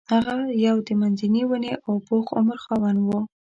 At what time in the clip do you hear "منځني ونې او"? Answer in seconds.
1.01-1.93